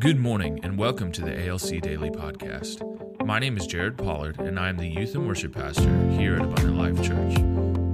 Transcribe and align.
Good 0.00 0.18
morning 0.18 0.60
and 0.62 0.78
welcome 0.78 1.12
to 1.12 1.20
the 1.20 1.46
ALC 1.46 1.82
Daily 1.82 2.08
Podcast. 2.08 2.80
My 3.26 3.38
name 3.38 3.58
is 3.58 3.66
Jared 3.66 3.98
Pollard 3.98 4.40
and 4.40 4.58
I 4.58 4.70
am 4.70 4.78
the 4.78 4.86
Youth 4.86 5.14
and 5.14 5.28
Worship 5.28 5.54
Pastor 5.54 5.94
here 6.12 6.36
at 6.36 6.40
Abundant 6.40 6.78
Life 6.78 6.96
Church. 7.06 7.34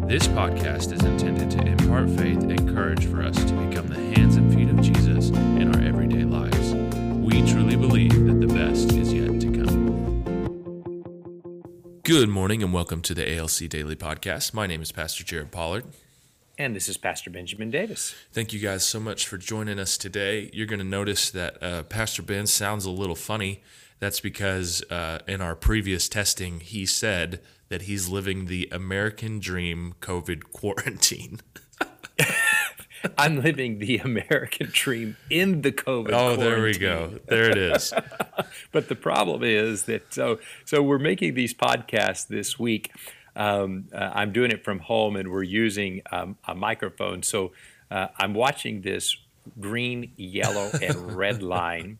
This 0.08 0.28
podcast 0.28 0.92
is 0.92 1.02
intended 1.02 1.50
to 1.50 1.66
impart 1.66 2.08
faith 2.10 2.44
and 2.44 2.72
courage 2.72 3.06
for 3.06 3.24
us 3.24 3.34
to 3.34 3.52
become 3.54 3.88
the 3.88 3.98
hands 4.14 4.36
and 4.36 4.54
feet 4.54 4.68
of 4.68 4.80
Jesus 4.80 5.30
in 5.30 5.74
our 5.74 5.82
everyday 5.82 6.22
lives. 6.22 6.74
We 6.74 7.44
truly 7.50 7.74
believe 7.74 8.24
that 8.26 8.40
the 8.40 8.54
best 8.54 8.92
is 8.92 9.12
yet 9.12 9.40
to 9.40 9.50
come. 9.50 9.86
Good 12.04 12.28
morning 12.28 12.62
and 12.62 12.72
welcome 12.72 13.02
to 13.02 13.14
the 13.14 13.36
ALC 13.36 13.68
Daily 13.68 13.96
Podcast. 13.96 14.54
My 14.54 14.68
name 14.68 14.80
is 14.80 14.92
Pastor 14.92 15.24
Jared 15.24 15.50
Pollard. 15.50 15.86
And 16.58 16.74
this 16.74 16.88
is 16.88 16.96
Pastor 16.96 17.28
Benjamin 17.28 17.70
Davis. 17.70 18.14
Thank 18.32 18.54
you 18.54 18.60
guys 18.60 18.82
so 18.82 18.98
much 18.98 19.26
for 19.26 19.36
joining 19.36 19.78
us 19.78 19.98
today. 19.98 20.48
You're 20.54 20.66
going 20.66 20.78
to 20.78 20.86
notice 20.86 21.30
that 21.30 21.62
uh, 21.62 21.82
Pastor 21.82 22.22
Ben 22.22 22.46
sounds 22.46 22.86
a 22.86 22.90
little 22.90 23.14
funny. 23.14 23.62
That's 23.98 24.20
because 24.20 24.82
uh, 24.90 25.18
in 25.28 25.42
our 25.42 25.54
previous 25.54 26.08
testing, 26.08 26.60
he 26.60 26.86
said 26.86 27.42
that 27.68 27.82
he's 27.82 28.08
living 28.08 28.46
the 28.46 28.70
American 28.72 29.38
dream 29.38 29.96
COVID 30.00 30.44
quarantine. 30.52 31.40
I'm 33.18 33.42
living 33.42 33.78
the 33.78 33.98
American 33.98 34.70
dream 34.72 35.18
in 35.28 35.60
the 35.60 35.72
COVID. 35.72 36.10
Oh, 36.12 36.36
there 36.36 36.62
we 36.62 36.78
go. 36.78 37.20
There 37.26 37.50
it 37.50 37.58
is. 37.58 37.92
but 38.72 38.88
the 38.88 38.96
problem 38.96 39.44
is 39.44 39.84
that 39.84 40.12
so 40.12 40.38
so 40.64 40.82
we're 40.82 40.98
making 40.98 41.34
these 41.34 41.52
podcasts 41.52 42.26
this 42.26 42.58
week 42.58 42.92
um, 43.36 43.88
uh, 43.94 44.10
I'm 44.14 44.32
doing 44.32 44.50
it 44.50 44.64
from 44.64 44.80
home, 44.80 45.16
and 45.16 45.30
we're 45.30 45.42
using 45.42 46.02
um, 46.10 46.36
a 46.46 46.54
microphone. 46.54 47.22
So 47.22 47.52
uh, 47.90 48.08
I'm 48.16 48.34
watching 48.34 48.80
this 48.80 49.16
green, 49.60 50.12
yellow, 50.16 50.70
and 50.82 51.12
red 51.16 51.42
line. 51.42 51.98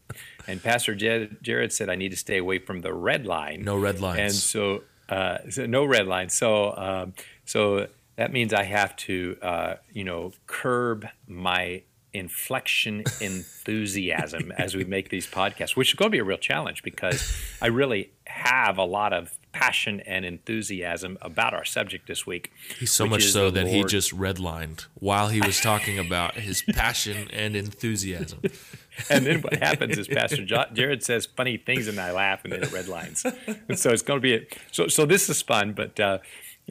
And 0.48 0.62
Pastor 0.62 0.94
Jared 0.94 1.72
said 1.72 1.88
I 1.88 1.94
need 1.94 2.10
to 2.10 2.16
stay 2.16 2.38
away 2.38 2.58
from 2.58 2.80
the 2.80 2.92
red 2.92 3.26
line. 3.26 3.62
No 3.62 3.76
red 3.76 4.00
lines. 4.00 4.18
And 4.20 4.32
so, 4.32 4.82
uh, 5.08 5.38
so 5.50 5.66
no 5.66 5.84
red 5.84 6.06
lines. 6.06 6.34
So, 6.34 6.74
um, 6.76 7.14
so 7.44 7.88
that 8.16 8.32
means 8.32 8.52
I 8.54 8.64
have 8.64 8.96
to, 8.96 9.36
uh, 9.42 9.74
you 9.92 10.04
know, 10.04 10.32
curb 10.46 11.06
my 11.28 11.82
inflection 12.12 13.04
enthusiasm 13.20 14.50
as 14.56 14.74
we 14.74 14.84
make 14.84 15.10
these 15.10 15.26
podcasts, 15.26 15.76
which 15.76 15.90
is 15.90 15.94
going 15.94 16.10
to 16.10 16.12
be 16.12 16.18
a 16.18 16.24
real 16.24 16.38
challenge 16.38 16.82
because 16.82 17.36
I 17.60 17.66
really 17.66 18.10
have 18.26 18.78
a 18.78 18.84
lot 18.84 19.12
of 19.12 19.38
passion 19.56 20.00
and 20.00 20.26
enthusiasm 20.26 21.16
about 21.22 21.54
our 21.54 21.64
subject 21.64 22.06
this 22.06 22.26
week. 22.26 22.52
He's 22.78 22.92
so 22.92 23.06
much 23.06 23.24
so 23.24 23.50
that 23.50 23.64
Lord. 23.64 23.74
he 23.74 23.84
just 23.84 24.14
redlined 24.14 24.84
while 24.94 25.28
he 25.28 25.40
was 25.40 25.60
talking 25.60 25.98
about 25.98 26.34
his 26.34 26.60
passion 26.60 27.28
and 27.32 27.56
enthusiasm. 27.56 28.40
and 29.10 29.24
then 29.24 29.40
what 29.40 29.54
happens 29.54 29.96
is 29.96 30.08
Pastor 30.08 30.44
Jared 30.44 31.02
says 31.02 31.24
funny 31.24 31.56
things 31.56 31.88
and 31.88 31.98
I 31.98 32.12
laugh 32.12 32.44
and 32.44 32.52
then 32.52 32.64
it 32.64 32.68
redlines. 32.68 33.24
And 33.66 33.78
so 33.78 33.90
it's 33.90 34.02
going 34.02 34.18
to 34.18 34.22
be 34.22 34.34
a, 34.34 34.46
so 34.72 34.88
so 34.88 35.06
this 35.06 35.30
is 35.30 35.40
fun, 35.40 35.72
but 35.72 35.98
uh, 35.98 36.18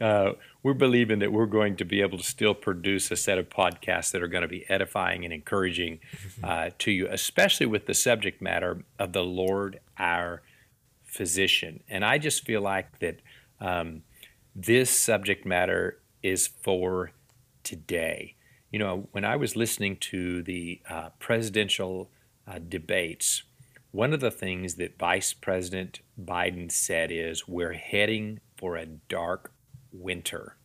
uh, 0.00 0.32
we're 0.62 0.72
believing 0.72 1.18
that 1.18 1.32
we're 1.32 1.46
going 1.46 1.74
to 1.76 1.84
be 1.84 2.02
able 2.02 2.18
to 2.18 2.24
still 2.24 2.54
produce 2.54 3.10
a 3.10 3.16
set 3.16 3.36
of 3.36 3.50
podcasts 3.50 4.12
that 4.12 4.22
are 4.22 4.28
going 4.28 4.42
to 4.42 4.48
be 4.48 4.64
edifying 4.70 5.24
and 5.24 5.34
encouraging 5.34 5.98
uh, 6.44 6.70
to 6.78 6.92
you, 6.92 7.08
especially 7.10 7.66
with 7.66 7.86
the 7.86 7.94
subject 7.94 8.40
matter 8.40 8.84
of 8.96 9.12
the 9.12 9.24
Lord 9.24 9.80
our 9.98 10.42
physician. 11.16 11.82
And 11.88 12.04
I 12.04 12.18
just 12.18 12.44
feel 12.44 12.60
like 12.60 12.98
that 12.98 13.20
um, 13.60 14.02
this 14.54 14.90
subject 14.90 15.46
matter 15.46 15.98
is 16.22 16.46
for 16.46 17.12
today. 17.62 18.34
You 18.70 18.78
know, 18.78 19.08
when 19.12 19.24
I 19.24 19.36
was 19.36 19.56
listening 19.56 19.96
to 20.12 20.42
the 20.42 20.80
uh, 20.88 21.10
presidential 21.18 22.10
uh, 22.46 22.58
debates, 22.58 23.42
one 23.92 24.12
of 24.12 24.20
the 24.20 24.30
things 24.30 24.74
that 24.74 24.98
Vice 24.98 25.32
President 25.32 26.00
Biden 26.20 26.70
said 26.70 27.10
is 27.10 27.48
we're 27.48 27.72
heading 27.72 28.40
for 28.56 28.76
a 28.76 28.86
dark 28.86 29.52
winter. 29.92 30.56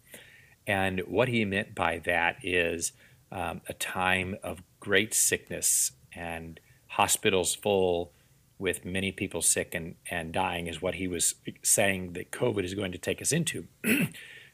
And 0.68 1.00
what 1.02 1.30
he 1.30 1.46
meant 1.46 1.74
by 1.74 2.00
that 2.00 2.38
is 2.44 2.92
um, 3.32 3.62
a 3.70 3.74
time 3.74 4.36
of 4.44 4.62
great 4.80 5.14
sickness 5.14 5.94
and 6.14 6.60
hospitals 6.88 7.56
full 7.56 8.12
with 8.62 8.86
many 8.86 9.12
people 9.12 9.42
sick 9.42 9.74
and, 9.74 9.96
and 10.10 10.32
dying, 10.32 10.68
is 10.68 10.82
what 10.82 10.96
he 10.96 11.08
was 11.08 11.36
saying 11.64 12.14
that 12.14 12.32
COVID 12.32 12.64
is 12.64 12.76
going 12.76 12.92
to 12.92 12.98
take 12.98 13.22
us 13.22 13.32
into. 13.32 13.68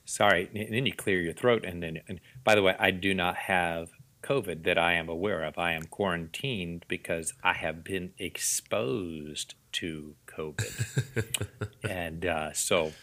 Sorry, 0.05 0.49
and 0.55 0.73
then 0.73 0.85
you 0.85 0.93
clear 0.93 1.19
your 1.19 1.33
throat. 1.33 1.65
And 1.65 1.83
then, 1.83 1.99
and 2.07 2.21
by 2.45 2.55
the 2.55 2.63
way, 2.63 2.75
I 2.79 2.91
do 2.91 3.13
not 3.13 3.35
have 3.35 3.89
COVID 4.23 4.63
that 4.63 4.77
I 4.77 4.93
am 4.93 5.09
aware 5.09 5.43
of. 5.43 5.57
I 5.57 5.73
am 5.73 5.83
quarantined 5.83 6.85
because 6.87 7.33
I 7.43 7.53
have 7.53 7.83
been 7.83 8.13
exposed 8.17 9.55
to 9.73 10.15
COVID. 10.25 11.57
and 11.89 12.25
uh, 12.25 12.53
so 12.53 12.93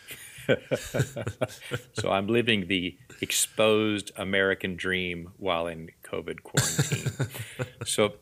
so 1.92 2.10
I'm 2.10 2.26
living 2.26 2.68
the 2.68 2.96
exposed 3.20 4.12
American 4.16 4.76
dream 4.76 5.32
while 5.36 5.66
in 5.66 5.90
COVID 6.02 6.42
quarantine. 6.42 7.28
so, 7.84 8.14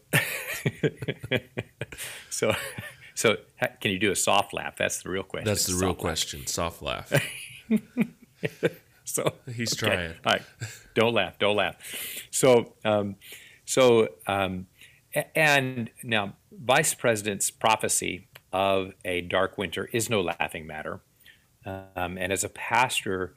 so, 2.30 2.54
so 3.14 3.36
can 3.80 3.90
you 3.90 3.98
do 3.98 4.10
a 4.10 4.16
soft 4.16 4.52
laugh? 4.52 4.76
That's 4.76 5.02
the 5.02 5.10
real 5.10 5.22
question. 5.22 5.46
That's 5.46 5.66
the 5.66 5.74
real 5.74 5.94
question. 5.94 6.40
Laugh. 6.40 6.48
Soft 6.48 6.82
laugh. 6.82 7.12
so 9.04 9.32
he's 9.54 9.72
okay. 9.74 9.94
trying. 9.94 10.10
All 10.24 10.32
right, 10.32 10.42
don't 10.94 11.14
laugh. 11.14 11.38
Don't 11.38 11.56
laugh. 11.56 11.76
So, 12.30 12.74
um, 12.84 13.16
so, 13.64 14.08
um, 14.26 14.66
and 15.34 15.90
now, 16.02 16.36
Vice 16.50 16.94
President's 16.94 17.50
prophecy 17.50 18.28
of 18.52 18.92
a 19.04 19.20
dark 19.22 19.58
winter 19.58 19.88
is 19.92 20.08
no 20.10 20.20
laughing 20.20 20.66
matter. 20.66 21.00
Um, 21.64 22.18
and 22.18 22.32
as 22.32 22.44
a 22.44 22.48
pastor, 22.48 23.34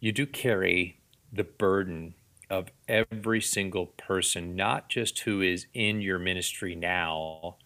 you 0.00 0.12
do 0.12 0.26
carry 0.26 0.98
the 1.32 1.44
burden 1.44 2.14
of 2.50 2.68
every 2.88 3.40
single 3.40 3.86
person, 3.86 4.54
not 4.54 4.88
just 4.88 5.20
who 5.20 5.40
is 5.40 5.66
in 5.72 6.00
your 6.00 6.18
ministry 6.18 6.74
now, 6.74 7.56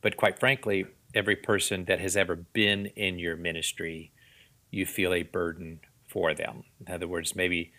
but 0.00 0.16
quite 0.16 0.38
frankly, 0.40 0.86
every 1.14 1.36
person 1.36 1.84
that 1.84 2.00
has 2.00 2.16
ever 2.16 2.36
been 2.36 2.86
in 2.96 3.18
your 3.18 3.36
ministry, 3.36 4.12
you 4.70 4.86
feel 4.86 5.12
a 5.12 5.22
burden 5.22 5.80
for 6.06 6.32
them. 6.32 6.64
In 6.86 6.94
other 6.94 7.08
words, 7.08 7.36
maybe 7.36 7.72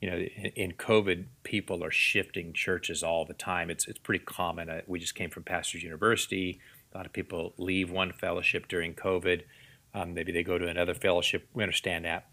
you 0.00 0.10
know, 0.10 0.16
in, 0.16 0.72
COVID, 0.72 1.24
people 1.42 1.82
are 1.82 1.90
shifting 1.90 2.52
churches 2.52 3.02
all 3.02 3.24
the 3.24 3.34
time. 3.34 3.68
It's 3.68 3.88
it's 3.88 3.98
pretty 3.98 4.24
common. 4.24 4.70
Uh, 4.70 4.82
we 4.86 5.00
just 5.00 5.14
came 5.14 5.30
from 5.30 5.42
Pastors 5.42 5.82
University. 5.82 6.60
A 6.92 6.96
lot 6.96 7.06
of 7.06 7.12
people 7.12 7.52
leave 7.58 7.90
one 7.90 8.12
fellowship 8.12 8.68
during 8.68 8.94
COVID. 8.94 9.42
Um, 9.98 10.14
maybe 10.14 10.32
they 10.32 10.42
go 10.42 10.58
to 10.58 10.66
another 10.66 10.94
fellowship. 10.94 11.48
We 11.54 11.62
understand 11.62 12.04
that. 12.04 12.28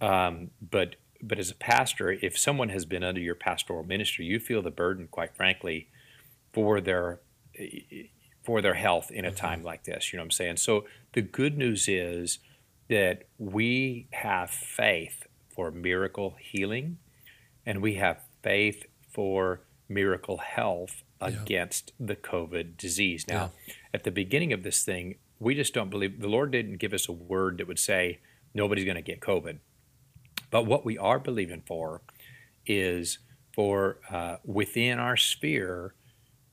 Um, 0.00 0.50
but 0.60 0.96
but 1.22 1.38
as 1.38 1.50
a 1.50 1.54
pastor, 1.54 2.10
if 2.10 2.36
someone 2.38 2.68
has 2.68 2.84
been 2.84 3.02
under 3.02 3.20
your 3.20 3.34
pastoral 3.34 3.84
ministry, 3.84 4.26
you 4.26 4.38
feel 4.38 4.62
the 4.62 4.70
burden, 4.70 5.08
quite 5.10 5.34
frankly, 5.34 5.88
for 6.52 6.80
their 6.80 7.20
for 8.42 8.60
their 8.60 8.74
health 8.74 9.10
in 9.10 9.24
a 9.24 9.28
mm-hmm. 9.28 9.36
time 9.36 9.62
like 9.62 9.84
this. 9.84 10.12
You 10.12 10.18
know 10.18 10.22
what 10.22 10.26
I'm 10.26 10.30
saying? 10.32 10.56
So 10.58 10.84
the 11.14 11.22
good 11.22 11.56
news 11.56 11.88
is 11.88 12.38
that 12.88 13.24
we 13.38 14.06
have 14.12 14.50
faith 14.50 15.26
for 15.48 15.70
miracle 15.70 16.36
healing, 16.38 16.98
and 17.64 17.80
we 17.80 17.94
have 17.94 18.20
faith 18.42 18.84
for 19.10 19.62
miracle 19.88 20.38
health 20.38 21.02
yeah. 21.20 21.28
against 21.28 21.92
the 21.98 22.16
COVID 22.16 22.76
disease. 22.76 23.24
Now, 23.26 23.52
yeah. 23.66 23.74
at 23.94 24.04
the 24.04 24.10
beginning 24.10 24.52
of 24.52 24.62
this 24.62 24.84
thing, 24.84 25.16
we 25.38 25.54
just 25.54 25.74
don't 25.74 25.90
believe 25.90 26.20
the 26.20 26.28
Lord 26.28 26.50
didn't 26.50 26.78
give 26.78 26.92
us 26.92 27.08
a 27.08 27.12
word 27.12 27.58
that 27.58 27.66
would 27.66 27.78
say 27.78 28.20
nobody's 28.54 28.84
going 28.84 28.96
to 28.96 29.02
get 29.02 29.20
COVID. 29.20 29.58
But 30.50 30.66
what 30.66 30.84
we 30.84 30.96
are 30.96 31.18
believing 31.18 31.62
for 31.66 32.02
is 32.64 33.18
for 33.54 33.98
uh, 34.10 34.36
within 34.44 34.98
our 34.98 35.16
sphere 35.16 35.94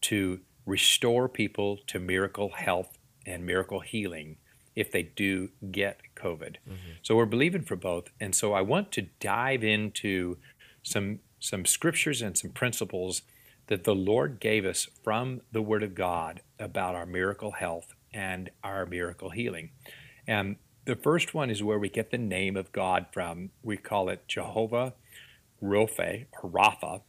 to 0.02 0.42
restore 0.66 1.28
people 1.30 1.80
to 1.88 2.00
miracle 2.00 2.50
health 2.50 2.98
and 3.25 3.46
miracle 3.46 3.81
healing 3.81 4.38
if 4.75 4.92
they 4.92 5.04
do 5.04 5.50
get 5.72 6.02
COVID. 6.16 6.57
Mm-hmm. 6.68 6.92
So 7.02 7.16
we're 7.16 7.25
believing 7.25 7.62
for 7.62 7.75
both. 7.75 8.06
And 8.19 8.34
so 8.34 8.54
I 8.54 8.62
want 8.62 8.92
to 8.94 9.04
dive 9.19 9.63
into 9.63 10.38
some 10.81 11.19
some 11.40 11.66
scriptures 11.66 12.22
and 12.22 12.38
some 12.38 12.52
principles 12.52 13.22
that 13.68 13.84
the 13.84 13.96
Lord 13.96 14.40
gave 14.40 14.66
us 14.66 14.88
from 15.04 15.42
the 15.52 15.62
Word 15.62 15.84
of 15.84 15.94
God 15.94 16.42
about 16.57 16.96
our 16.96 17.06
miracle 17.06 17.52
health 17.52 17.94
and 18.13 18.50
our 18.63 18.86
miracle 18.86 19.30
healing. 19.30 19.71
And 20.27 20.57
the 20.86 20.95
first 20.95 21.33
one 21.33 21.50
is 21.50 21.63
where 21.63 21.80
we 21.80 21.89
get 21.89 22.12
the 22.12 22.18
name 22.18 22.57
of 22.57 22.71
God 22.71 23.07
from. 23.12 23.51
We 23.62 23.77
call 23.77 24.10
it 24.10 24.27
Jehovah 24.27 24.94
Rophe 25.62 26.27
or 26.31 26.50
Rapha, 26.50 27.01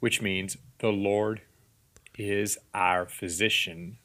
which 0.00 0.22
means 0.22 0.56
the 0.78 0.88
Lord 0.88 1.42
is 2.16 2.58
our 2.74 3.06
physician 3.06 3.98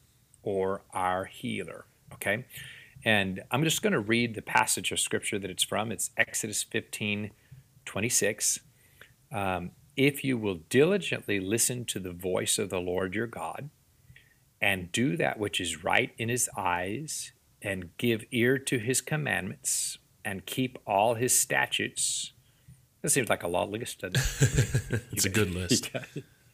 or 0.44 0.84
our 0.94 1.26
healer. 1.26 1.86
Okay? 2.14 2.46
And 3.06 3.42
I'm 3.52 3.64
just 3.64 3.82
going 3.82 3.94
to 3.94 4.00
read 4.00 4.36
the 4.36 4.42
passage 4.42 4.92
of 4.92 5.00
scripture 5.00 5.40
that 5.40 5.50
it's 5.50 5.64
from. 5.64 5.92
It's 5.92 6.12
Exodus 6.18 6.64
15 6.64 7.32
26. 7.86 8.60
Um, 9.32 9.72
if 9.98 10.24
you 10.24 10.38
will 10.38 10.62
diligently 10.70 11.40
listen 11.40 11.86
to 11.86 12.00
the 12.00 12.12
voice 12.12 12.58
of 12.58 12.70
the 12.70 12.80
Lord 12.80 13.14
your 13.14 13.28
God, 13.28 13.70
and 14.64 14.94
do 14.94 15.18
that 15.18 15.38
which 15.38 15.60
is 15.60 15.84
right 15.84 16.14
in 16.18 16.30
his 16.30 16.50
eyes, 16.56 17.34
and 17.62 17.96
give 17.98 18.24
ear 18.32 18.58
to 18.58 18.80
his 18.80 19.02
commandments, 19.02 19.98
and 20.24 20.46
keep 20.46 20.80
all 20.88 21.16
his 21.16 21.38
statutes. 21.38 22.32
That 23.02 23.10
seems 23.10 23.28
like 23.28 23.44
a 23.44 23.50
law 23.50 23.66
list, 23.66 24.00
doesn't 24.00 24.16
it? 24.16 25.02
it's 25.12 25.26
a 25.26 25.30
good 25.30 25.52
list. 25.54 25.92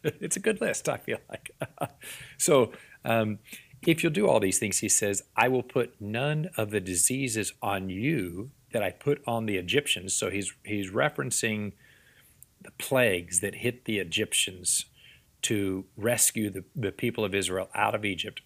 it's 0.04 0.36
a 0.36 0.40
good 0.40 0.60
list, 0.60 0.90
I 0.90 0.98
feel 0.98 1.20
like. 1.30 1.52
so, 2.40 2.72
um, 3.06 3.38
if 3.86 4.02
you'll 4.02 4.12
do 4.12 4.28
all 4.28 4.40
these 4.40 4.58
things, 4.58 4.80
he 4.80 4.90
says, 4.90 5.22
I 5.38 5.48
will 5.48 5.64
put 5.64 6.02
none 6.02 6.50
of 6.58 6.72
the 6.72 6.82
diseases 6.82 7.54
on 7.62 7.90
you 7.90 8.50
that 8.74 8.82
I 8.82 8.90
put 8.90 9.22
on 9.28 9.46
the 9.46 9.58
Egyptians. 9.58 10.16
So 10.16 10.32
he's 10.32 10.52
he's 10.66 10.90
referencing 10.90 11.74
the 12.60 12.72
plagues 12.72 13.40
that 13.42 13.56
hit 13.56 13.86
the 13.86 14.00
Egyptians 14.00 14.86
to 15.44 15.86
rescue 15.96 16.50
the, 16.50 16.64
the 16.76 16.92
people 16.92 17.24
of 17.24 17.34
Israel 17.34 17.70
out 17.74 17.96
of 17.96 18.06
Egypt. 18.06 18.42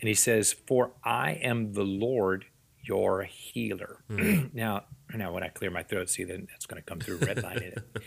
And 0.00 0.08
he 0.08 0.14
says, 0.14 0.52
For 0.52 0.92
I 1.04 1.32
am 1.32 1.72
the 1.72 1.82
Lord 1.82 2.46
your 2.82 3.22
healer. 3.24 4.02
Mm. 4.10 4.54
now, 4.54 4.84
now 5.14 5.32
when 5.32 5.42
I 5.42 5.48
clear 5.48 5.70
my 5.70 5.82
throat, 5.82 6.10
see 6.10 6.24
then 6.24 6.48
that's 6.50 6.66
going 6.66 6.82
to 6.82 6.86
come 6.86 7.00
through 7.00 7.18
red 7.18 7.42
line 7.42 7.58
in 7.58 7.72
it. 7.72 7.82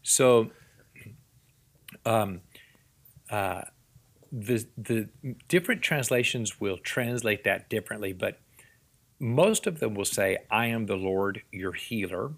So 0.00 0.50
um, 2.06 2.40
uh, 3.30 3.62
the 4.32 4.66
the 4.76 5.08
different 5.48 5.82
translations 5.82 6.60
will 6.60 6.78
translate 6.78 7.44
that 7.44 7.68
differently, 7.68 8.12
but 8.12 8.40
most 9.18 9.66
of 9.66 9.80
them 9.80 9.94
will 9.94 10.04
say, 10.04 10.38
I 10.50 10.66
am 10.66 10.86
the 10.86 10.96
Lord 10.96 11.42
your 11.50 11.72
healer. 11.72 12.32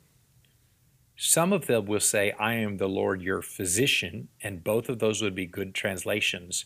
Some 1.22 1.52
of 1.52 1.66
them 1.66 1.84
will 1.84 2.00
say, 2.00 2.32
I 2.40 2.54
am 2.54 2.78
the 2.78 2.88
Lord 2.88 3.20
your 3.20 3.42
physician, 3.42 4.28
and 4.42 4.64
both 4.64 4.88
of 4.88 5.00
those 5.00 5.20
would 5.20 5.34
be 5.34 5.44
good 5.44 5.74
translations. 5.74 6.64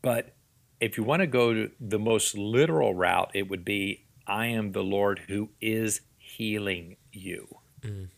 But 0.00 0.34
if 0.80 0.96
you 0.96 1.04
want 1.04 1.20
to 1.20 1.26
go 1.26 1.52
to 1.52 1.70
the 1.78 1.98
most 1.98 2.34
literal 2.38 2.94
route, 2.94 3.30
it 3.34 3.50
would 3.50 3.62
be, 3.62 4.06
I 4.26 4.46
am 4.46 4.72
the 4.72 4.82
Lord 4.82 5.18
who 5.28 5.50
is 5.60 6.00
healing 6.16 6.96
you. 7.12 7.48
Mm. 7.82 8.08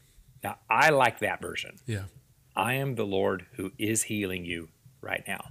Now, 0.45 0.59
I 0.71 0.91
like 0.91 1.19
that 1.19 1.41
version. 1.41 1.75
Yeah. 1.87 2.05
I 2.55 2.75
am 2.75 2.95
the 2.95 3.05
Lord 3.05 3.47
who 3.57 3.73
is 3.79 4.05
healing 4.05 4.45
you 4.45 4.69
right 5.01 5.25
now. 5.27 5.47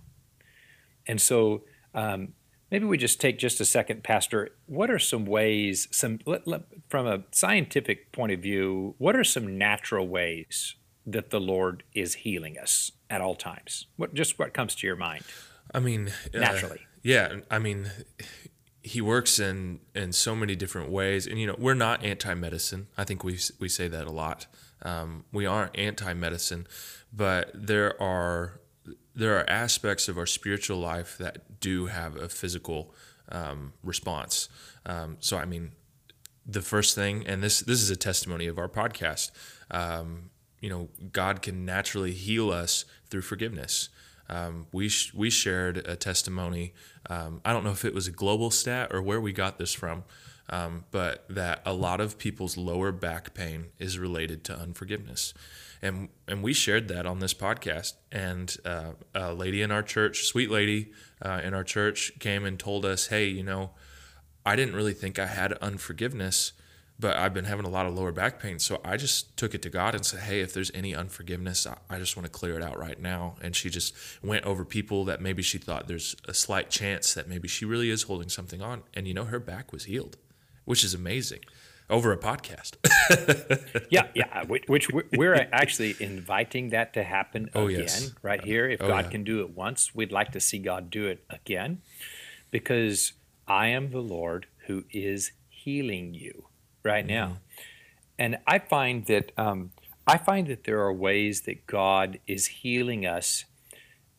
And 1.05 1.19
so 1.19 1.63
um, 1.94 2.29
maybe 2.71 2.85
we 2.85 2.97
just 2.97 3.19
take 3.19 3.38
just 3.38 3.59
a 3.59 3.65
second, 3.65 4.03
Pastor. 4.03 4.50
What 4.65 4.89
are 4.89 4.97
some 4.97 5.25
ways, 5.25 5.88
some 5.91 6.19
let, 6.25 6.47
let, 6.47 6.63
from 6.89 7.06
a 7.06 7.23
scientific 7.31 8.12
point 8.12 8.31
of 8.31 8.39
view, 8.39 8.95
what 8.97 9.15
are 9.15 9.23
some 9.23 9.57
natural 9.57 10.07
ways 10.07 10.75
that 11.06 11.29
the 11.29 11.39
Lord 11.39 11.83
is 11.94 12.15
healing 12.15 12.57
us 12.57 12.91
at 13.09 13.21
all 13.21 13.35
times? 13.35 13.88
What 13.97 14.13
just 14.13 14.39
what 14.39 14.53
comes 14.53 14.73
to 14.75 14.88
your 14.88 14.95
mind? 14.95 15.23
I 15.73 15.79
mean, 15.79 16.12
uh, 16.33 16.39
naturally. 16.39 16.79
Uh, 16.79 17.00
yeah, 17.03 17.35
I 17.50 17.59
mean, 17.59 17.91
he 18.81 19.01
works 19.01 19.39
in 19.39 19.79
in 19.94 20.13
so 20.13 20.35
many 20.35 20.56
different 20.56 20.89
ways, 20.89 21.27
and 21.27 21.39
you 21.39 21.47
know, 21.47 21.56
we're 21.57 21.73
not 21.73 22.03
anti-medicine. 22.03 22.88
I 22.97 23.03
think 23.03 23.23
we 23.23 23.38
we 23.59 23.68
say 23.68 23.88
that 23.88 24.07
a 24.07 24.12
lot. 24.12 24.47
Um, 24.83 25.25
we 25.31 25.45
aren't 25.45 25.77
anti-medicine, 25.77 26.68
but 27.13 27.51
there 27.53 28.01
are 28.01 28.60
there 29.15 29.37
are 29.37 29.49
aspects 29.49 30.07
of 30.07 30.17
our 30.17 30.25
spiritual 30.25 30.77
life 30.77 31.17
that 31.17 31.59
do 31.59 31.87
have 31.87 32.15
a 32.15 32.29
physical 32.29 32.93
um, 33.31 33.73
response. 33.83 34.49
Um, 34.85 35.17
so, 35.19 35.37
I 35.37 35.45
mean, 35.45 35.71
the 36.45 36.61
first 36.61 36.95
thing, 36.95 37.25
and 37.27 37.43
this 37.43 37.59
this 37.59 37.81
is 37.81 37.89
a 37.89 37.95
testimony 37.95 38.47
of 38.47 38.57
our 38.57 38.69
podcast. 38.69 39.31
Um, 39.69 40.31
you 40.59 40.69
know, 40.69 40.89
God 41.11 41.41
can 41.41 41.65
naturally 41.65 42.11
heal 42.11 42.51
us 42.51 42.85
through 43.09 43.21
forgiveness. 43.21 43.89
Um, 44.29 44.67
we 44.71 44.89
sh- 44.89 45.13
we 45.13 45.29
shared 45.29 45.77
a 45.77 45.95
testimony. 45.95 46.73
Um, 47.09 47.41
I 47.43 47.51
don't 47.51 47.63
know 47.63 47.71
if 47.71 47.83
it 47.83 47.93
was 47.93 48.07
a 48.07 48.11
global 48.11 48.51
stat 48.51 48.93
or 48.93 49.01
where 49.01 49.19
we 49.19 49.33
got 49.33 49.57
this 49.57 49.73
from, 49.73 50.03
um, 50.49 50.85
but 50.91 51.25
that 51.29 51.61
a 51.65 51.73
lot 51.73 52.01
of 52.01 52.17
people's 52.17 52.57
lower 52.57 52.91
back 52.91 53.33
pain 53.33 53.67
is 53.79 53.97
related 53.97 54.43
to 54.45 54.57
unforgiveness 54.57 55.33
and 55.81 56.09
and 56.27 56.43
we 56.43 56.53
shared 56.53 56.88
that 56.89 57.05
on 57.05 57.19
this 57.19 57.33
podcast. 57.33 57.93
And 58.11 58.55
uh, 58.63 58.91
a 59.15 59.33
lady 59.33 59.61
in 59.61 59.71
our 59.71 59.83
church, 59.83 60.25
sweet 60.25 60.51
lady 60.51 60.91
uh, 61.21 61.41
in 61.43 61.53
our 61.53 61.63
church, 61.63 62.13
came 62.19 62.45
and 62.45 62.59
told 62.59 62.85
us, 62.85 63.07
"Hey, 63.07 63.27
you 63.27 63.43
know, 63.43 63.71
I 64.45 64.55
didn't 64.55 64.75
really 64.75 64.93
think 64.93 65.19
I 65.19 65.27
had 65.27 65.53
unforgiveness." 65.53 66.53
But 66.99 67.17
I've 67.17 67.33
been 67.33 67.45
having 67.45 67.65
a 67.65 67.69
lot 67.69 67.87
of 67.87 67.95
lower 67.95 68.11
back 68.11 68.39
pain. 68.39 68.59
So 68.59 68.79
I 68.85 68.95
just 68.95 69.35
took 69.35 69.55
it 69.55 69.63
to 69.63 69.71
God 69.71 69.95
and 69.95 70.05
said, 70.05 70.19
Hey, 70.19 70.41
if 70.41 70.53
there's 70.53 70.69
any 70.75 70.94
unforgiveness, 70.94 71.65
I 71.89 71.97
just 71.97 72.15
want 72.15 72.27
to 72.27 72.31
clear 72.31 72.55
it 72.55 72.61
out 72.61 72.77
right 72.77 73.01
now. 73.01 73.37
And 73.41 73.55
she 73.55 73.71
just 73.71 73.95
went 74.21 74.45
over 74.45 74.63
people 74.63 75.05
that 75.05 75.19
maybe 75.19 75.41
she 75.41 75.57
thought 75.57 75.87
there's 75.87 76.15
a 76.27 76.33
slight 76.35 76.69
chance 76.69 77.15
that 77.15 77.27
maybe 77.27 77.47
she 77.47 77.65
really 77.65 77.89
is 77.89 78.03
holding 78.03 78.29
something 78.29 78.61
on. 78.61 78.83
And, 78.94 79.07
you 79.07 79.15
know, 79.15 79.23
her 79.23 79.39
back 79.39 79.71
was 79.71 79.85
healed, 79.85 80.17
which 80.71 80.85
is 80.85 80.94
amazing 80.94 81.41
over 81.89 82.13
a 82.13 82.18
podcast. 82.18 82.77
yeah, 83.89 84.07
yeah. 84.15 84.45
Which 84.47 84.88
we're 85.12 85.50
actually 85.51 85.97
inviting 86.00 86.69
that 86.69 86.94
to 86.94 87.03
happen 87.03 87.50
oh, 87.53 87.68
again 87.68 87.81
yes. 87.81 88.13
right 88.21 88.41
here. 88.41 88.69
If 88.69 88.81
oh, 88.81 88.88
God 88.88 89.03
yeah. 89.03 89.12
can 89.12 89.25
do 89.25 89.41
it 89.41 89.50
once, 89.50 89.94
we'd 89.94 90.13
like 90.13 90.31
to 90.31 90.39
see 90.39 90.59
God 90.59 90.89
do 90.89 91.07
it 91.07 91.25
again, 91.29 91.81
because 92.51 93.12
I 93.50 93.68
am 93.68 93.91
the 93.91 94.00
Lord 94.00 94.45
who 94.68 94.85
is 94.91 95.33
healing 95.50 96.13
you 96.13 96.45
right 96.83 97.06
now, 97.06 97.25
mm-hmm. 97.25 97.63
and 98.18 98.38
I 98.47 98.59
find 98.59 99.06
that 99.07 99.33
um, 99.38 99.71
I 100.07 100.18
find 100.18 100.47
that 100.47 100.63
there 100.63 100.79
are 100.79 100.94
ways 100.94 101.41
that 101.41 101.68
God 101.68 102.18
is 102.27 102.47
healing 102.47 103.06
us. 103.06 103.44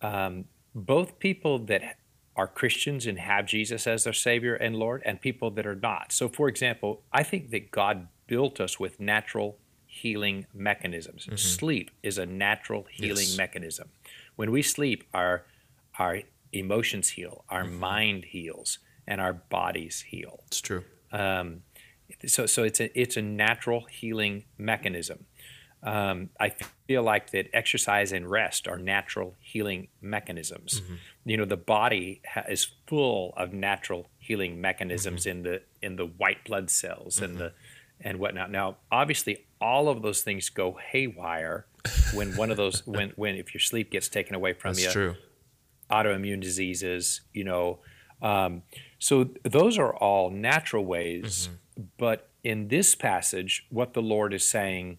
Um, 0.03 0.45
both 0.75 1.19
people 1.19 1.61
that 1.61 1.97
are 2.35 2.47
Christians 2.47 3.07
and 3.07 3.19
have 3.19 3.47
Jesus 3.47 3.87
as 3.87 4.05
their 4.05 4.13
Savior 4.13 4.55
and 4.55 4.77
Lord, 4.77 5.03
and 5.05 5.21
people 5.21 5.51
that 5.53 5.67
are 5.67 5.75
not. 5.75 6.13
So, 6.13 6.29
for 6.29 6.49
example, 6.49 7.03
I 7.13 7.23
think 7.23 7.51
that 7.51 7.71
God 7.71 8.09
built 8.27 8.61
us 8.61 8.81
with 8.81 8.99
natural 8.99 9.59
healing 9.87 10.47
mechanisms. 10.55 11.27
Mm-hmm. 11.27 11.37
Sleep 11.37 11.91
is 12.03 12.17
a 12.17 12.25
natural 12.25 12.87
healing 12.91 13.27
yes. 13.27 13.37
mechanism. 13.37 13.91
When 14.37 14.51
we 14.51 14.63
sleep, 14.63 15.05
our 15.13 15.45
our 15.99 16.21
emotions 16.53 17.11
heal, 17.11 17.45
our 17.51 17.65
mm-hmm. 17.65 17.79
mind 17.79 18.25
heals, 18.27 18.79
and 19.07 19.21
our 19.21 19.35
bodies 19.35 20.05
heal. 20.09 20.43
It's 20.47 20.61
true. 20.61 20.85
Um, 21.13 21.63
so, 22.27 22.47
so 22.47 22.63
it's 22.63 22.81
a 22.81 22.99
it's 22.99 23.17
a 23.17 23.23
natural 23.23 23.85
healing 23.85 24.45
mechanism. 24.57 25.27
Um, 25.85 26.31
I 26.39 26.55
feel 26.87 27.03
like 27.03 27.31
that 27.31 27.49
exercise 27.53 28.13
and 28.13 28.31
rest 28.31 28.69
are 28.69 28.79
natural 28.79 29.35
healing 29.41 29.89
mechanisms. 30.01 30.81
Mm-hmm. 30.81 30.95
You 31.25 31.37
know, 31.39 31.45
the 31.45 31.57
body 31.57 32.23
ha- 32.27 32.45
is 32.49 32.69
full 32.87 33.35
of 33.37 33.53
natural 33.53 34.09
healing 34.19 34.61
mechanisms 34.61 35.23
mm-hmm. 35.23 35.39
in 35.39 35.43
the 35.43 35.63
in 35.81 35.97
the 35.97 36.07
white 36.07 36.45
blood 36.45 36.71
cells 36.71 37.17
mm-hmm. 37.17 37.25
and 37.25 37.39
the 37.39 37.53
and 38.01 38.19
whatnot. 38.19 38.51
Now, 38.51 38.77
obviously, 38.93 39.45
all 39.61 39.89
of 39.89 40.03
those 40.03 40.23
things 40.23 40.49
go 40.51 40.79
haywire 40.91 41.67
when 42.15 42.37
one 42.37 42.51
of 42.51 42.57
those 42.57 42.87
when 42.87 43.11
when 43.17 43.35
if 43.35 43.53
your 43.53 43.61
sleep 43.61 43.91
gets 43.91 44.09
taken 44.09 44.37
away 44.37 44.53
from 44.53 44.75
That's 44.75 44.87
you. 44.87 44.91
True. 44.93 45.15
Autoimmune 45.91 46.41
diseases, 46.41 47.23
you 47.33 47.45
know. 47.45 47.81
Um, 48.23 48.63
so 48.99 49.31
those 49.43 49.79
are 49.79 49.95
all 49.97 50.31
natural 50.31 50.85
ways, 50.85 51.49
mm-hmm. 51.49 51.85
but 51.99 52.29
in 52.45 52.69
this 52.69 52.95
passage, 52.95 53.67
what 53.69 53.95
the 53.95 54.03
Lord 54.03 54.33
is 54.33 54.49
saying 54.49 54.99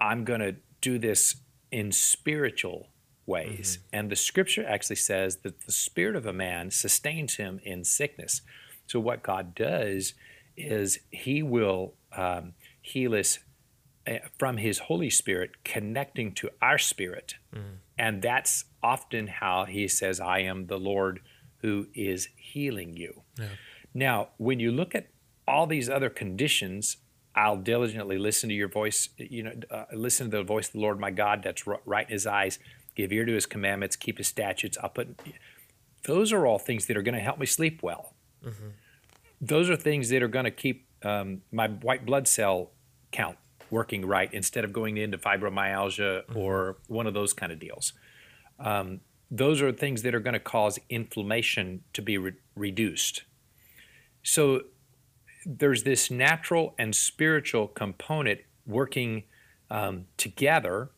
I'm 0.00 0.24
going 0.24 0.40
to 0.40 0.56
do 0.80 0.98
this 0.98 1.36
in 1.70 1.92
spiritual 1.92 2.88
ways. 3.26 3.78
Mm-hmm. 3.78 3.96
And 3.96 4.10
the 4.10 4.16
scripture 4.16 4.66
actually 4.66 4.96
says 4.96 5.38
that 5.38 5.62
the 5.62 5.72
spirit 5.72 6.16
of 6.16 6.26
a 6.26 6.32
man 6.32 6.70
sustains 6.70 7.36
him 7.36 7.60
in 7.64 7.84
sickness. 7.84 8.42
So, 8.86 9.00
what 9.00 9.22
God 9.22 9.54
does 9.54 10.14
is 10.56 11.00
he 11.10 11.42
will 11.42 11.94
um, 12.16 12.52
heal 12.80 13.14
us 13.14 13.38
eh, 14.06 14.20
from 14.38 14.58
his 14.58 14.80
Holy 14.80 15.10
Spirit, 15.10 15.64
connecting 15.64 16.32
to 16.32 16.50
our 16.60 16.78
spirit. 16.78 17.34
Mm. 17.54 17.78
And 17.98 18.22
that's 18.22 18.64
often 18.82 19.26
how 19.26 19.64
he 19.64 19.88
says, 19.88 20.20
I 20.20 20.40
am 20.40 20.66
the 20.66 20.78
Lord 20.78 21.20
who 21.58 21.86
is 21.94 22.28
healing 22.36 22.96
you. 22.96 23.22
Yeah. 23.38 23.46
Now, 23.94 24.28
when 24.36 24.60
you 24.60 24.70
look 24.70 24.94
at 24.94 25.08
all 25.46 25.66
these 25.66 25.88
other 25.88 26.10
conditions 26.10 26.98
I'll 27.36 27.56
diligently 27.56 28.18
listen 28.18 28.48
to 28.48 28.54
your 28.54 28.68
voice, 28.68 29.08
you 29.16 29.42
know, 29.42 29.52
uh, 29.70 29.84
listen 29.92 30.30
to 30.30 30.36
the 30.38 30.44
voice 30.44 30.68
of 30.68 30.74
the 30.74 30.80
Lord 30.80 31.00
my 31.00 31.10
God 31.10 31.42
that's 31.42 31.66
right 31.66 32.06
in 32.06 32.12
his 32.12 32.26
eyes, 32.26 32.58
give 32.94 33.12
ear 33.12 33.24
to 33.24 33.32
his 33.32 33.46
commandments, 33.46 33.96
keep 33.96 34.18
his 34.18 34.28
statutes. 34.28 34.78
I'll 34.82 34.90
put, 34.90 35.20
those 36.04 36.32
are 36.32 36.46
all 36.46 36.58
things 36.58 36.86
that 36.86 36.96
are 36.96 37.02
going 37.02 37.14
to 37.14 37.20
help 37.20 37.38
me 37.38 37.46
sleep 37.46 37.82
well. 37.82 38.14
Mm-hmm. 38.44 38.68
Those 39.40 39.68
are 39.68 39.76
things 39.76 40.10
that 40.10 40.22
are 40.22 40.28
going 40.28 40.44
to 40.44 40.50
keep 40.50 40.86
um, 41.02 41.42
my 41.50 41.68
white 41.68 42.06
blood 42.06 42.28
cell 42.28 42.70
count 43.10 43.36
working 43.70 44.06
right 44.06 44.32
instead 44.32 44.64
of 44.64 44.72
going 44.72 44.96
into 44.96 45.18
fibromyalgia 45.18 46.24
mm-hmm. 46.24 46.38
or 46.38 46.76
one 46.86 47.06
of 47.06 47.14
those 47.14 47.32
kind 47.32 47.50
of 47.50 47.58
deals. 47.58 47.92
Um, 48.60 49.00
those 49.30 49.60
are 49.60 49.72
things 49.72 50.02
that 50.02 50.14
are 50.14 50.20
going 50.20 50.34
to 50.34 50.40
cause 50.40 50.78
inflammation 50.88 51.82
to 51.92 52.02
be 52.02 52.16
re- 52.16 52.32
reduced. 52.54 53.24
So 54.22 54.62
there's 55.46 55.82
this 55.82 56.10
natural 56.10 56.74
and 56.78 56.94
spiritual 56.94 57.68
component 57.68 58.40
working 58.66 59.24
um, 59.70 60.06
together, 60.16 60.90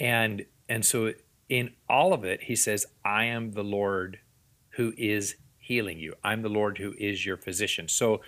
and 0.00 0.44
and 0.68 0.84
so 0.84 1.12
in 1.48 1.70
all 1.88 2.12
of 2.12 2.24
it, 2.24 2.44
he 2.44 2.56
says, 2.56 2.86
"I 3.04 3.24
am 3.24 3.52
the 3.52 3.64
Lord 3.64 4.18
who 4.70 4.92
is 4.96 5.36
healing 5.66 5.98
you. 5.98 6.14
I'm 6.22 6.42
the 6.42 6.48
Lord 6.48 6.78
who 6.78 6.94
is 6.96 7.26
your 7.26 7.36
physician. 7.36 7.88
So 7.88 8.20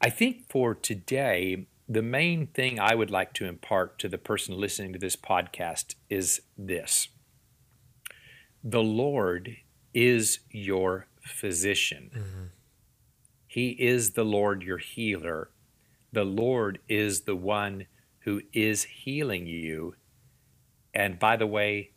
I 0.00 0.08
think 0.08 0.48
for 0.48 0.74
today, 0.74 1.66
the 1.88 2.02
main 2.02 2.46
thing 2.46 2.80
I 2.80 2.94
would 2.94 3.10
like 3.10 3.34
to 3.34 3.44
impart 3.44 3.98
to 3.98 4.08
the 4.08 4.18
person 4.18 4.58
listening 4.58 4.92
to 4.94 4.98
this 4.98 5.16
podcast 5.16 5.94
is 6.08 6.40
this 6.56 7.08
The 8.64 8.82
Lord 8.82 9.56
is 9.92 10.40
your 10.50 11.06
physician. 11.20 12.10
Mm-hmm. 12.14 12.44
He 13.52 13.72
is 13.72 14.12
the 14.12 14.24
Lord 14.24 14.62
your 14.62 14.78
healer. 14.78 15.50
The 16.10 16.24
Lord 16.24 16.78
is 16.88 17.22
the 17.22 17.36
one 17.36 17.84
who 18.20 18.40
is 18.54 18.84
healing 18.84 19.46
you. 19.46 19.94
And 20.94 21.18
by 21.18 21.36
the 21.36 21.46
way, 21.46 21.90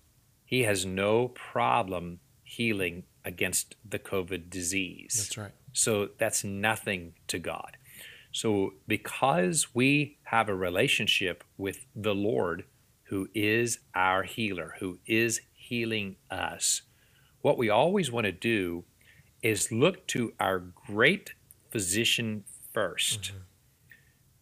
He 0.44 0.64
has 0.64 0.86
no 0.86 1.30
problem 1.30 2.20
healing 2.44 3.04
against 3.24 3.78
the 3.90 4.00
COVID 4.00 4.50
disease. 4.50 5.14
That's 5.16 5.38
right. 5.38 5.52
So 5.72 6.10
that's 6.18 6.44
nothing 6.44 7.14
to 7.28 7.40
God. 7.40 7.78
So, 8.34 8.74
because 8.86 9.74
we 9.74 10.18
have 10.24 10.50
a 10.50 10.56
relationship 10.56 11.42
with 11.58 11.86
the 11.96 12.14
Lord, 12.14 12.66
who 13.04 13.30
is 13.34 13.80
our 13.94 14.24
healer, 14.24 14.76
who 14.80 15.00
is 15.06 15.40
healing 15.54 16.18
us, 16.30 16.82
what 17.42 17.58
we 17.58 17.70
always 17.70 18.12
want 18.12 18.26
to 18.26 18.34
do 18.34 18.84
is 19.42 19.72
look 19.72 20.06
to 20.08 20.34
our 20.38 20.60
great 20.60 21.34
physician 21.76 22.44
1st 22.74 23.20
mm-hmm. 23.20 23.38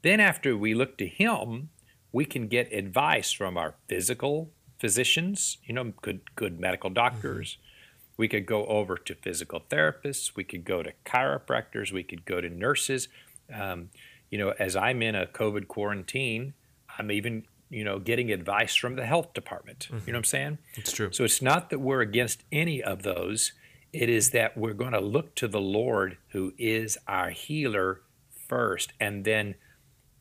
Then, 0.01 0.19
after 0.19 0.57
we 0.57 0.73
look 0.73 0.97
to 0.97 1.07
him, 1.07 1.69
we 2.11 2.25
can 2.25 2.49
get 2.49 2.73
advice 2.73 3.31
from 3.31 3.57
our 3.57 3.75
physical 3.87 4.51
physicians, 4.77 5.59
you 5.63 5.73
know, 5.73 5.93
good, 6.01 6.19
good 6.35 6.59
medical 6.59 6.89
doctors. 6.89 7.53
Mm-hmm. 7.53 8.13
We 8.17 8.27
could 8.27 8.45
go 8.45 8.65
over 8.65 8.97
to 8.97 9.15
physical 9.15 9.61
therapists. 9.69 10.35
We 10.35 10.43
could 10.43 10.65
go 10.65 10.83
to 10.83 10.91
chiropractors. 11.05 11.93
We 11.93 12.03
could 12.03 12.25
go 12.25 12.41
to 12.41 12.49
nurses 12.49 13.07
um, 13.51 13.89
you 14.29 14.37
know, 14.37 14.53
as 14.59 14.75
I'm 14.75 15.01
in 15.01 15.15
a 15.15 15.25
COVID 15.25 15.67
quarantine, 15.67 16.53
I'm 16.97 17.11
even, 17.11 17.45
you 17.69 17.83
know, 17.83 17.99
getting 17.99 18.31
advice 18.31 18.75
from 18.75 18.95
the 18.95 19.05
health 19.05 19.33
department. 19.33 19.87
Mm-hmm. 19.91 20.07
You 20.07 20.13
know 20.13 20.17
what 20.17 20.19
I'm 20.19 20.23
saying? 20.23 20.57
It's 20.75 20.91
true. 20.91 21.11
So 21.11 21.23
it's 21.23 21.41
not 21.41 21.69
that 21.69 21.79
we're 21.79 22.01
against 22.01 22.43
any 22.51 22.81
of 22.81 23.03
those. 23.03 23.53
It 23.93 24.09
is 24.09 24.31
that 24.31 24.57
we're 24.57 24.73
going 24.73 24.93
to 24.93 24.99
look 24.99 25.35
to 25.35 25.47
the 25.47 25.61
Lord 25.61 26.17
who 26.29 26.53
is 26.57 26.97
our 27.07 27.29
healer 27.29 28.01
first. 28.47 28.91
And 28.99 29.23
then 29.23 29.55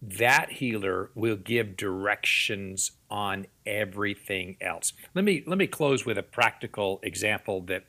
that 0.02 0.52
healer 0.52 1.10
will 1.14 1.36
give 1.36 1.76
directions 1.76 2.92
on 3.08 3.46
everything 3.64 4.56
else. 4.60 4.92
Let 5.14 5.24
me 5.24 5.42
let 5.46 5.58
me 5.58 5.66
close 5.66 6.04
with 6.04 6.18
a 6.18 6.22
practical 6.22 7.00
example 7.02 7.62
that 7.62 7.84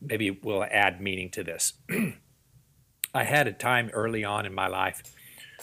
maybe 0.00 0.30
will 0.30 0.64
add 0.70 1.00
meaning 1.00 1.30
to 1.30 1.42
this. 1.42 1.74
I 3.14 3.24
had 3.24 3.46
a 3.46 3.52
time 3.52 3.90
early 3.92 4.24
on 4.24 4.46
in 4.46 4.54
my 4.54 4.68
life 4.68 5.02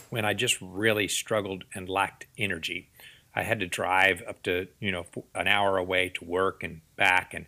when 0.10 0.26
I 0.26 0.34
just 0.34 0.58
really 0.62 1.08
struggled 1.08 1.64
and 1.74 1.88
lacked 1.88 2.28
energy. 2.38 2.90
I 3.36 3.44
had 3.44 3.60
to 3.62 3.68
drive 3.68 4.22
up 4.28 4.44
to 4.44 4.68
you 4.80 4.92
know 4.92 5.06
an 5.34 5.48
hour 5.48 5.78
away 5.78 6.10
to 6.10 6.26
work 6.26 6.64
and 6.64 6.82
back, 6.96 7.34
and 7.34 7.46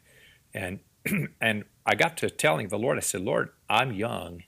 and 0.53 0.79
and 1.41 1.65
I 1.85 1.95
got 1.95 2.17
to 2.17 2.29
telling 2.29 2.69
the 2.69 2.79
Lord, 2.79 2.97
I 2.97 3.01
said, 3.01 3.21
Lord, 3.21 3.49
I'm 3.69 3.93
young, 3.93 4.43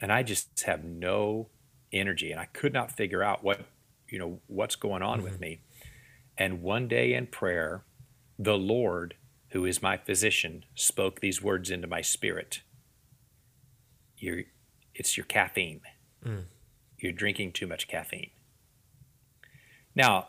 and 0.00 0.12
I 0.12 0.22
just 0.22 0.60
have 0.62 0.84
no 0.84 1.48
energy, 1.92 2.30
and 2.30 2.40
I 2.40 2.46
could 2.46 2.72
not 2.72 2.92
figure 2.92 3.22
out 3.22 3.44
what 3.44 3.66
you 4.08 4.18
know 4.18 4.40
what's 4.46 4.76
going 4.76 5.02
on 5.02 5.18
mm-hmm. 5.18 5.24
with 5.24 5.40
me. 5.40 5.60
And 6.36 6.62
one 6.62 6.88
day 6.88 7.12
in 7.12 7.26
prayer, 7.26 7.84
the 8.38 8.56
Lord, 8.56 9.14
who 9.50 9.64
is 9.64 9.82
my 9.82 9.96
physician, 9.96 10.64
spoke 10.74 11.20
these 11.20 11.42
words 11.42 11.70
into 11.70 11.86
my 11.86 12.00
spirit. 12.00 12.62
You're 14.16 14.44
it's 14.94 15.16
your 15.16 15.26
caffeine. 15.26 15.82
Mm. 16.24 16.44
You're 16.98 17.12
drinking 17.12 17.52
too 17.52 17.66
much 17.66 17.88
caffeine. 17.88 18.30
Now, 19.94 20.28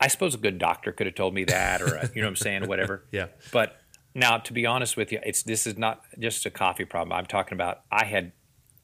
I 0.00 0.08
suppose 0.08 0.34
a 0.34 0.38
good 0.38 0.58
doctor 0.58 0.90
could 0.92 1.06
have 1.06 1.14
told 1.14 1.34
me 1.34 1.44
that, 1.44 1.80
or 1.80 1.94
a, 1.94 2.10
you 2.14 2.20
know 2.20 2.26
what 2.26 2.30
I'm 2.30 2.36
saying, 2.36 2.66
whatever. 2.66 3.04
yeah. 3.12 3.26
But 3.52 3.81
now, 4.14 4.38
to 4.38 4.52
be 4.52 4.66
honest 4.66 4.96
with 4.96 5.12
you, 5.12 5.20
it's 5.24 5.42
this 5.42 5.66
is 5.66 5.78
not 5.78 6.04
just 6.18 6.44
a 6.46 6.50
coffee 6.50 6.84
problem. 6.84 7.16
I'm 7.16 7.26
talking 7.26 7.54
about 7.54 7.82
I 7.90 8.04
had 8.04 8.32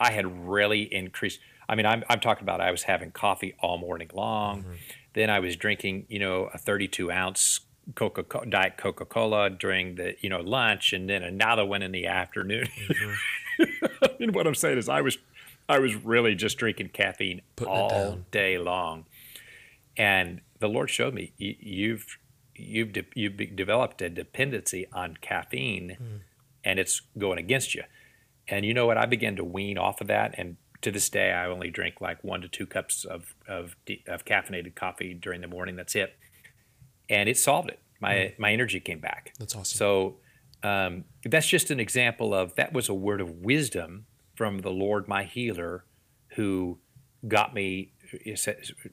I 0.00 0.12
had 0.12 0.48
really 0.48 0.82
increased. 0.92 1.40
I 1.68 1.74
mean, 1.74 1.86
I'm 1.86 2.04
I'm 2.08 2.20
talking 2.20 2.44
about 2.44 2.60
I 2.60 2.70
was 2.70 2.84
having 2.84 3.10
coffee 3.10 3.54
all 3.60 3.78
morning 3.78 4.10
long. 4.14 4.62
Mm-hmm. 4.62 4.72
Then 5.14 5.30
I 5.30 5.40
was 5.40 5.56
drinking, 5.56 6.06
you 6.08 6.18
know, 6.18 6.48
a 6.54 6.58
32 6.58 7.10
ounce 7.10 7.60
Coca 7.94 8.24
Diet 8.46 8.76
Coca 8.76 9.04
Cola 9.04 9.50
during 9.50 9.96
the 9.96 10.14
you 10.20 10.28
know 10.28 10.40
lunch, 10.40 10.92
and 10.92 11.08
then 11.08 11.22
another 11.22 11.64
one 11.64 11.82
in 11.82 11.92
the 11.92 12.06
afternoon. 12.06 12.66
Mm-hmm. 12.66 14.04
Mean, 14.20 14.32
what 14.32 14.46
I'm 14.46 14.54
saying 14.54 14.78
is, 14.78 14.88
I 14.88 15.00
was 15.00 15.18
I 15.68 15.78
was 15.78 15.94
really 15.94 16.34
just 16.34 16.58
drinking 16.58 16.90
caffeine 16.90 17.42
Putting 17.56 17.72
all 17.72 18.18
day 18.30 18.58
long, 18.58 19.06
and 19.96 20.40
the 20.58 20.68
Lord 20.68 20.90
showed 20.90 21.14
me 21.14 21.32
you've 21.38 22.18
you've 22.58 22.92
de- 22.92 23.06
you've 23.14 23.36
developed 23.56 24.02
a 24.02 24.08
dependency 24.08 24.86
on 24.92 25.16
caffeine, 25.20 25.96
mm. 26.00 26.20
and 26.64 26.78
it's 26.78 27.02
going 27.16 27.38
against 27.38 27.74
you. 27.74 27.84
And 28.48 28.64
you 28.64 28.74
know 28.74 28.86
what? 28.86 28.96
I 28.96 29.06
began 29.06 29.36
to 29.36 29.44
wean 29.44 29.78
off 29.78 30.00
of 30.00 30.06
that, 30.08 30.34
and 30.38 30.56
to 30.80 30.90
this 30.90 31.08
day, 31.08 31.32
I 31.32 31.46
only 31.46 31.70
drink 31.70 32.00
like 32.00 32.22
one 32.22 32.40
to 32.40 32.48
two 32.48 32.66
cups 32.66 33.04
of 33.04 33.34
of, 33.46 33.76
de- 33.86 34.04
of 34.06 34.24
caffeinated 34.24 34.74
coffee 34.74 35.14
during 35.14 35.40
the 35.40 35.48
morning. 35.48 35.76
That's 35.76 35.94
it 35.94 36.16
and 37.08 37.28
it 37.28 37.38
solved 37.38 37.70
it. 37.70 37.80
My 38.00 38.14
mm. 38.14 38.38
my 38.38 38.52
energy 38.52 38.80
came 38.80 39.00
back. 39.00 39.32
That's 39.38 39.54
awesome. 39.54 39.76
So 39.76 40.16
um, 40.62 41.04
that's 41.24 41.46
just 41.46 41.70
an 41.70 41.80
example 41.80 42.34
of 42.34 42.54
that 42.56 42.72
was 42.72 42.88
a 42.88 42.94
word 42.94 43.20
of 43.20 43.30
wisdom 43.30 44.06
from 44.34 44.58
the 44.60 44.70
Lord, 44.70 45.08
my 45.08 45.24
healer, 45.24 45.84
who 46.30 46.78
got 47.26 47.54
me 47.54 47.92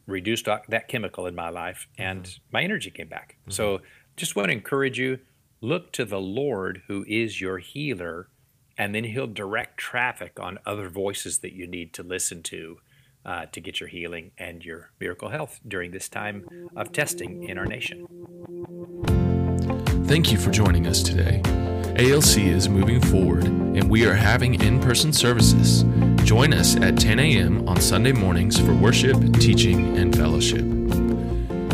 reduced 0.07 0.45
that 0.45 0.87
chemical 0.87 1.25
in 1.25 1.35
my 1.35 1.49
life, 1.49 1.87
and 1.97 2.23
mm 2.23 2.39
my 2.51 2.63
energy 2.63 2.89
came 2.89 3.07
back. 3.07 3.37
mm 3.47 3.53
So 3.53 3.81
just 4.15 4.35
want 4.35 4.47
to 4.47 4.53
encourage 4.53 4.97
you: 4.97 5.19
look 5.61 5.91
to 5.93 6.05
the 6.05 6.19
Lord, 6.19 6.83
who 6.87 7.05
is 7.07 7.41
your 7.41 7.57
healer, 7.59 8.29
and 8.77 8.93
then 8.95 9.03
He'll 9.05 9.27
direct 9.27 9.77
traffic 9.77 10.39
on 10.39 10.59
other 10.65 10.89
voices 10.89 11.39
that 11.39 11.53
you 11.53 11.67
need 11.67 11.93
to 11.93 12.03
listen 12.03 12.43
to 12.43 12.79
uh, 13.25 13.45
to 13.47 13.59
get 13.59 13.79
your 13.79 13.89
healing 13.89 14.31
and 14.37 14.63
your 14.63 14.91
miracle 14.99 15.29
health 15.29 15.59
during 15.67 15.91
this 15.91 16.07
time 16.07 16.45
of 16.75 16.91
testing 16.91 17.43
in 17.43 17.57
our 17.57 17.65
nation. 17.65 18.07
Thank 20.05 20.31
you 20.31 20.37
for 20.37 20.51
joining 20.51 20.85
us 20.85 21.01
today. 21.01 21.41
ALC 21.97 22.37
is 22.37 22.69
moving 22.69 23.01
forward 23.01 23.45
and 23.45 23.89
we 23.89 24.05
are 24.05 24.13
having 24.13 24.61
in 24.61 24.79
person 24.79 25.11
services. 25.11 25.83
Join 26.25 26.55
us 26.55 26.75
at 26.77 26.97
10 26.97 27.19
a.m. 27.19 27.69
on 27.69 27.79
Sunday 27.79 28.11
mornings 28.11 28.59
for 28.59 28.73
worship, 28.73 29.15
teaching, 29.33 29.95
and 29.95 30.13
fellowship. 30.15 30.65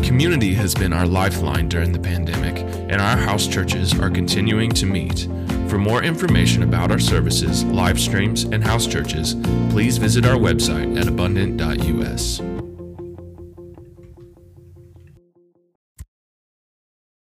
Community 0.03 0.53
has 0.53 0.75
been 0.75 0.91
our 0.91 1.07
lifeline 1.07 1.69
during 1.69 1.93
the 1.93 1.99
pandemic, 1.99 2.57
and 2.91 2.99
our 2.99 3.15
house 3.15 3.47
churches 3.47 3.97
are 3.97 4.09
continuing 4.09 4.69
to 4.71 4.85
meet. 4.85 5.29
For 5.69 5.77
more 5.77 6.03
information 6.03 6.63
about 6.63 6.91
our 6.91 6.99
services, 6.99 7.63
live 7.63 7.97
streams, 7.97 8.43
and 8.43 8.61
house 8.61 8.87
churches, 8.87 9.35
please 9.69 9.97
visit 9.97 10.25
our 10.25 10.35
website 10.35 10.99
at 10.99 11.07
abundant.us. 11.07 12.50